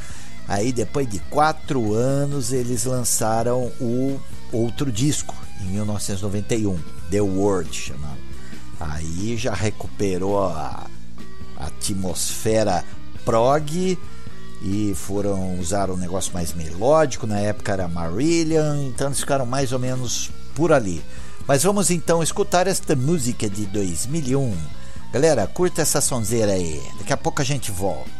Aí 0.48 0.72
depois 0.72 1.06
de 1.06 1.18
quatro 1.18 1.92
anos 1.92 2.54
eles 2.54 2.84
lançaram 2.84 3.70
o 3.78 4.18
outro 4.50 4.90
disco 4.90 5.36
em 5.60 5.72
1991, 5.72 6.78
The 7.10 7.20
World 7.20 7.70
chamado. 7.70 8.16
Aí 8.80 9.36
já 9.36 9.52
recuperou 9.52 10.48
a 10.48 10.86
atmosfera 11.58 12.82
prog 13.26 13.98
e 14.64 14.94
foram 14.96 15.60
usar 15.60 15.90
um 15.90 15.96
negócio 15.96 16.32
mais 16.32 16.52
melódico. 16.54 17.26
Na 17.26 17.38
época 17.38 17.72
era 17.72 17.86
Marillion, 17.86 18.88
então 18.88 19.08
eles 19.08 19.20
ficaram 19.20 19.44
mais 19.44 19.70
ou 19.72 19.78
menos 19.78 20.30
por 20.54 20.72
ali. 20.72 21.04
Mas 21.46 21.62
vamos 21.62 21.90
então 21.90 22.22
escutar 22.22 22.66
esta 22.66 22.96
música 22.96 23.48
de 23.48 23.66
2001 23.66 24.56
Galera, 25.14 25.46
curta 25.46 25.80
essa 25.80 26.00
sonzeira 26.00 26.50
aí. 26.50 26.82
Daqui 26.98 27.12
a 27.12 27.16
pouco 27.16 27.40
a 27.40 27.44
gente 27.44 27.70
volta. 27.70 28.10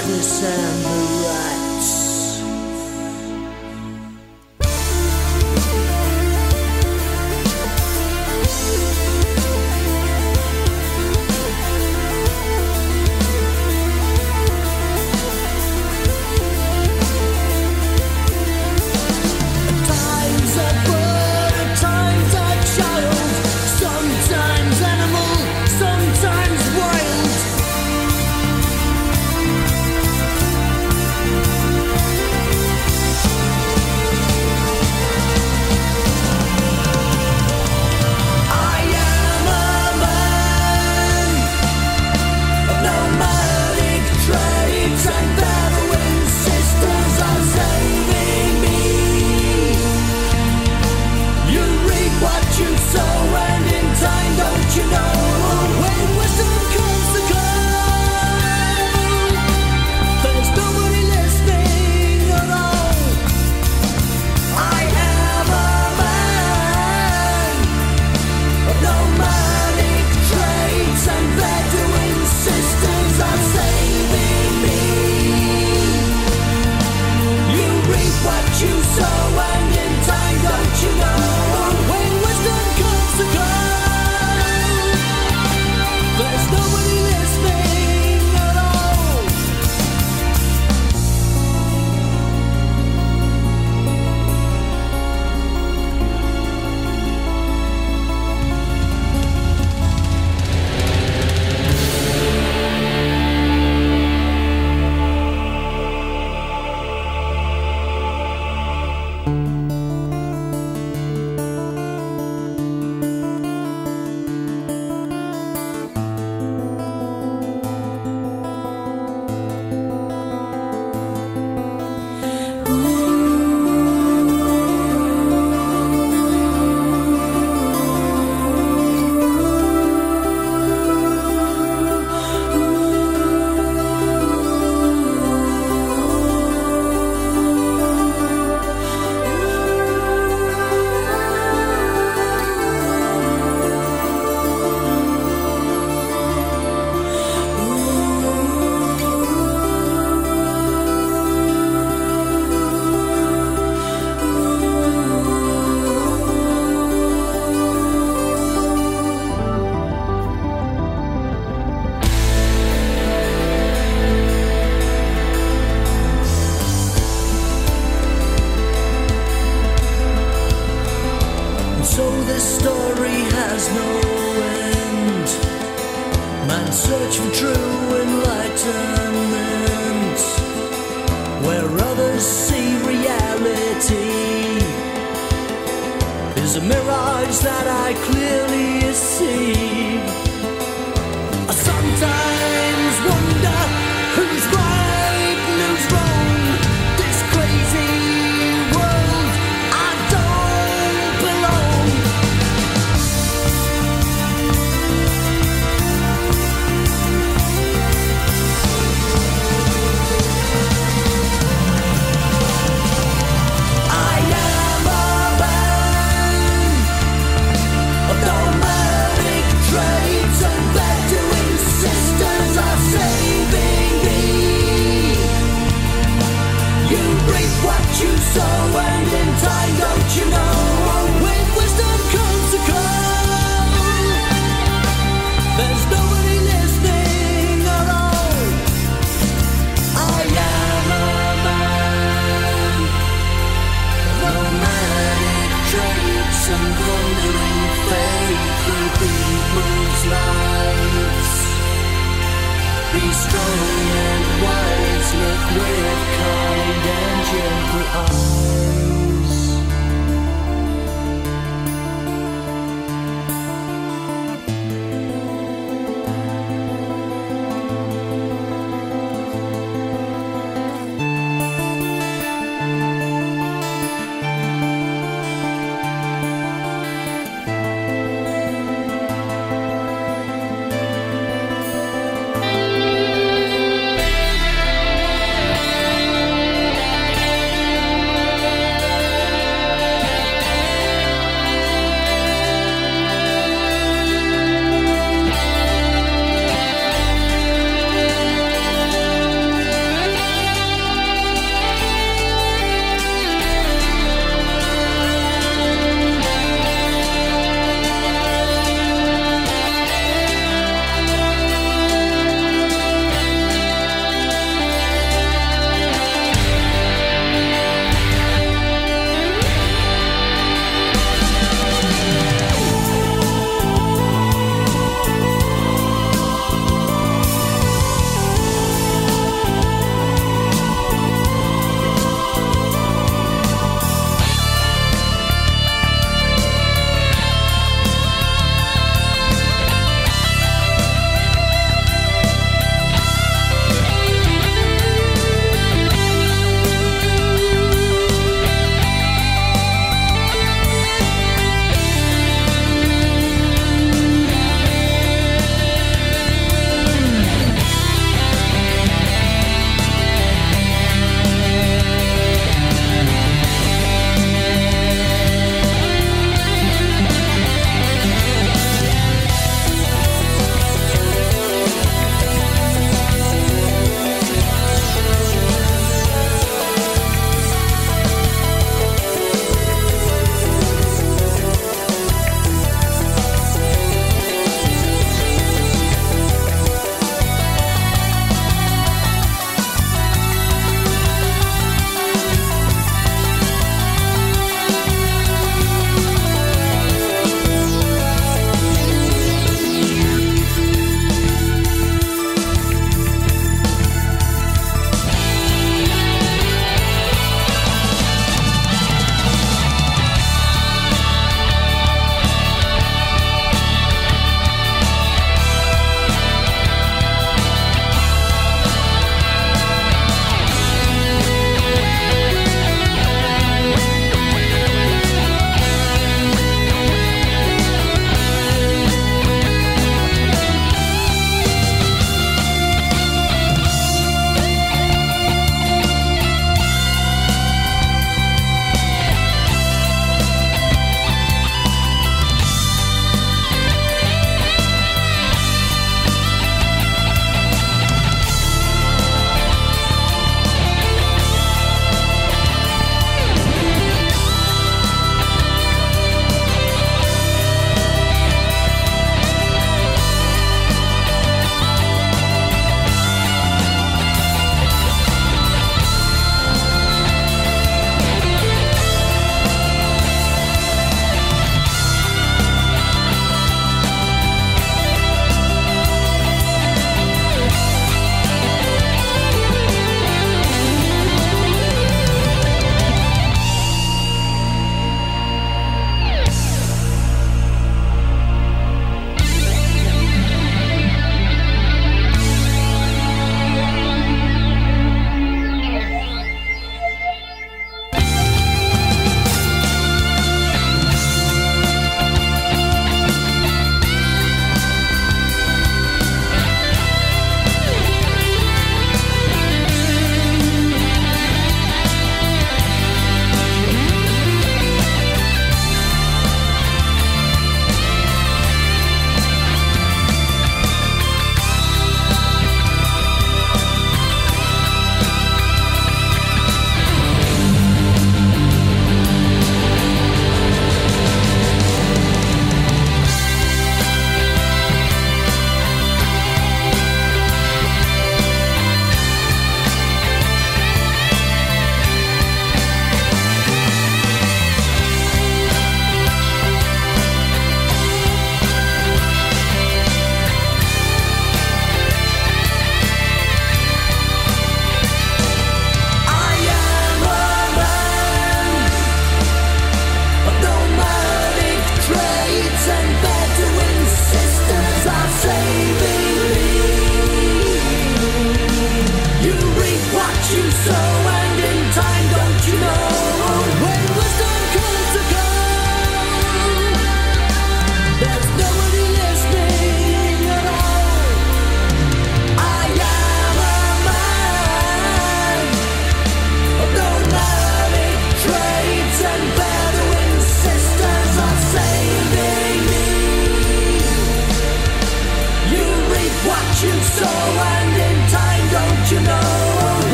Cause 0.00 0.44
I'm 0.44 0.82
the 0.82 1.28
right 1.28 1.67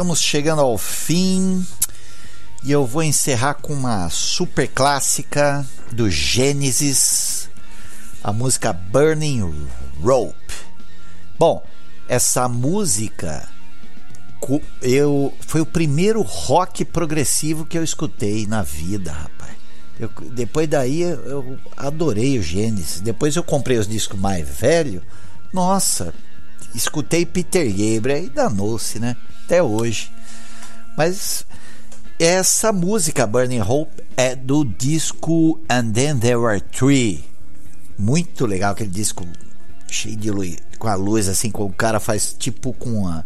estamos 0.00 0.22
chegando 0.22 0.62
ao 0.62 0.78
fim 0.78 1.62
e 2.64 2.72
eu 2.72 2.86
vou 2.86 3.02
encerrar 3.02 3.52
com 3.52 3.74
uma 3.74 4.08
super 4.08 4.66
clássica 4.66 5.62
do 5.92 6.08
Gênesis, 6.08 7.50
a 8.24 8.32
música 8.32 8.72
Burning 8.72 9.68
Rope. 10.02 10.54
Bom, 11.38 11.62
essa 12.08 12.48
música 12.48 13.46
eu 14.80 15.34
foi 15.42 15.60
o 15.60 15.66
primeiro 15.66 16.22
rock 16.22 16.82
progressivo 16.82 17.66
que 17.66 17.76
eu 17.76 17.84
escutei 17.84 18.46
na 18.46 18.62
vida, 18.62 19.12
rapaz. 19.12 19.52
Eu, 19.98 20.10
depois 20.30 20.66
daí 20.66 21.02
eu 21.02 21.58
adorei 21.76 22.38
o 22.38 22.42
Gênesis. 22.42 23.02
Depois 23.02 23.36
eu 23.36 23.42
comprei 23.42 23.76
os 23.76 23.86
discos 23.86 24.18
mais 24.18 24.48
velhos. 24.48 25.02
Nossa, 25.52 26.14
escutei 26.74 27.26
Peter 27.26 27.68
Gabriel 27.68 28.24
e 28.24 28.30
danou-se, 28.30 28.98
né? 28.98 29.14
Até 29.50 29.60
hoje. 29.60 30.12
Mas 30.96 31.44
essa 32.20 32.72
música, 32.72 33.26
Burning 33.26 33.62
Hope, 33.62 34.00
é 34.16 34.36
do 34.36 34.64
disco 34.64 35.60
And 35.68 35.90
Then 35.90 36.20
There 36.20 36.36
Were 36.36 36.60
Three. 36.60 37.24
Muito 37.98 38.46
legal 38.46 38.70
aquele 38.70 38.90
disco 38.90 39.26
cheio 39.88 40.14
de 40.14 40.30
luz, 40.30 40.56
com 40.78 40.86
a 40.86 40.94
luz 40.94 41.28
assim, 41.28 41.50
com 41.50 41.64
o 41.64 41.72
cara 41.72 41.98
faz 41.98 42.32
tipo 42.32 42.72
com 42.74 43.08
a 43.08 43.24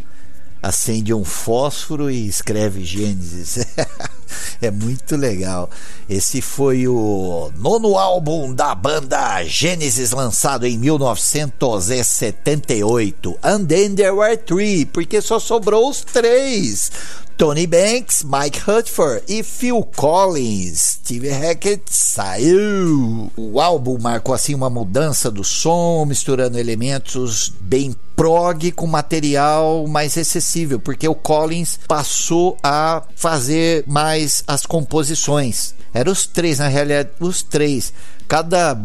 acende 0.65 1.13
um 1.13 1.25
fósforo 1.25 2.11
e 2.11 2.27
escreve 2.27 2.83
Gênesis. 2.83 3.67
é 4.63 4.71
muito 4.71 5.15
legal. 5.15 5.69
Esse 6.09 6.41
foi 6.41 6.89
o 6.89 7.53
nono 7.59 7.99
álbum 7.99 8.55
da 8.55 8.75
banda 8.75 9.45
Gênesis, 9.45 10.13
lançado 10.13 10.67
em 10.67 10.79
1978. 10.79 13.39
And 13.43 13.67
then 13.67 13.95
there 13.95 14.13
were 14.13 14.39
three, 14.39 14.87
porque 14.87 15.21
só 15.21 15.39
sobrou 15.39 15.91
os 15.91 16.01
três. 16.01 16.91
Tony 17.37 17.67
Banks, 17.67 18.25
Mike 18.25 18.61
Hutford 18.67 19.23
e 19.29 19.43
Phil 19.43 19.83
Collins. 19.97 21.01
Steve 21.01 21.29
Hackett 21.29 21.83
saiu. 21.91 23.31
O 23.37 23.61
álbum 23.61 23.99
marcou 24.01 24.35
assim 24.35 24.55
uma 24.55 24.71
mudança 24.71 25.31
do 25.31 25.43
som, 25.43 26.05
misturando 26.07 26.59
elementos 26.59 27.53
bem 27.61 27.95
prog 28.17 28.71
com 28.73 28.87
material 28.87 29.87
mais 29.87 30.17
acessível, 30.17 30.79
porque 30.79 31.09
o 31.09 31.15
Collins 31.15 31.79
passou 31.87 32.57
a 32.63 33.03
fazer 33.15 33.85
mais 33.87 34.43
as 34.47 34.65
composições. 34.67 35.75
Eram 35.93 36.13
os 36.13 36.27
três, 36.27 36.59
na 36.59 36.69
realidade, 36.69 37.11
os 37.21 37.43
três. 37.43 37.93
Cada 38.27 38.77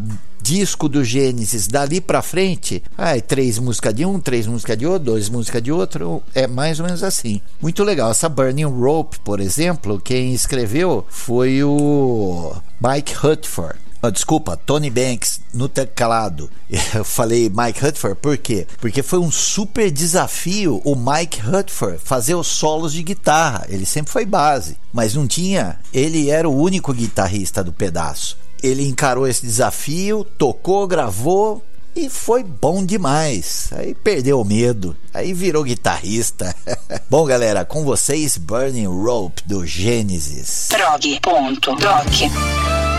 disco 0.42 0.88
do 0.88 1.04
Gênesis 1.04 1.68
dali 1.68 2.00
para 2.02 2.22
frente, 2.22 2.82
ai, 2.98 3.22
três 3.22 3.60
músicas 3.60 3.94
de 3.94 4.06
um, 4.06 4.20
três 4.20 4.48
músicas 4.48 4.78
de 4.78 4.86
outro, 4.86 5.06
dois 5.06 5.30
músicas 5.30 5.62
de 5.62 5.72
outro, 5.72 6.24
é 6.34 6.48
mais 6.48 6.80
ou 6.80 6.86
menos 6.86 7.04
assim. 7.04 7.42
Muito 7.62 7.84
legal. 7.84 8.12
Essa 8.12 8.30
Burning 8.30 8.64
Rope, 8.64 9.20
por 9.20 9.40
exemplo, 9.40 10.00
quem 10.00 10.34
escreveu 10.34 11.06
foi 11.10 11.64
o 11.64 12.56
Mike 12.82 13.14
Hutford. 13.26 13.89
Oh, 14.02 14.10
desculpa, 14.10 14.56
Tony 14.56 14.90
Banks 14.90 15.42
no 15.54 15.68
teclado. 15.68 16.50
Eu 16.94 17.04
falei 17.04 17.50
Mike 17.50 17.86
Hutford 17.86 18.18
por 18.22 18.38
quê? 18.38 18.66
Porque 18.80 19.04
foi 19.04 19.20
um 19.20 19.32
super 19.32 19.92
desafio 19.92 20.82
o 20.86 20.96
Mike 20.96 21.42
Hutford 21.46 22.00
fazer 22.04 22.36
os 22.36 22.48
solos 22.48 22.94
de 22.94 23.04
guitarra. 23.04 23.66
Ele 23.70 23.86
sempre 23.86 24.12
foi 24.12 24.26
base, 24.26 24.78
mas 24.94 25.16
não 25.16 25.28
tinha. 25.28 25.80
Ele 25.94 26.30
era 26.30 26.48
o 26.48 26.56
único 26.56 26.94
guitarrista 26.94 27.64
do 27.64 27.74
pedaço 27.74 28.38
ele 28.62 28.88
encarou 28.88 29.28
esse 29.28 29.42
desafio, 29.42 30.24
tocou, 30.38 30.88
gravou 30.88 31.64
e 31.96 32.10
foi 32.10 32.44
bom 32.44 32.86
demais. 32.86 33.70
Aí 33.72 33.94
perdeu 33.94 34.40
o 34.40 34.46
medo, 34.46 34.96
aí 35.14 35.34
virou 35.34 35.64
guitarrista. 35.64 36.56
bom, 37.10 37.26
galera, 37.26 37.66
com 37.66 37.84
vocês 37.84 38.38
Burning 38.38 38.88
Rope 38.88 39.44
do 39.46 39.66
Gênesis. 39.66 40.68
Prog.doc 40.70 41.80
the 42.20 42.99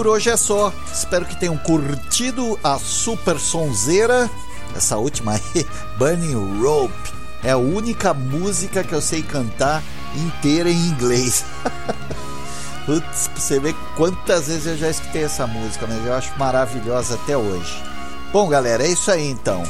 Por 0.00 0.06
hoje 0.06 0.30
é 0.30 0.36
só. 0.38 0.72
Espero 0.90 1.26
que 1.26 1.36
tenham 1.36 1.58
curtido 1.58 2.58
a 2.64 2.78
super 2.78 3.38
sonzeira. 3.38 4.30
Essa 4.74 4.96
última 4.96 5.32
aí, 5.32 5.66
Burning 5.98 6.62
Rope. 6.62 7.12
É 7.44 7.50
a 7.50 7.58
única 7.58 8.14
música 8.14 8.82
que 8.82 8.94
eu 8.94 9.02
sei 9.02 9.22
cantar 9.22 9.82
inteira 10.16 10.70
em 10.70 10.86
inglês. 10.86 11.44
Putz, 12.86 13.28
pra 13.28 13.42
você 13.42 13.60
ver 13.60 13.74
quantas 13.94 14.46
vezes 14.46 14.68
eu 14.68 14.78
já 14.78 14.88
escutei 14.88 15.24
essa 15.24 15.46
música, 15.46 15.86
mas 15.86 16.06
eu 16.06 16.14
acho 16.14 16.32
maravilhosa 16.38 17.16
até 17.16 17.36
hoje. 17.36 17.84
Bom, 18.32 18.48
galera, 18.48 18.82
é 18.82 18.88
isso 18.88 19.10
aí 19.10 19.28
então. 19.28 19.62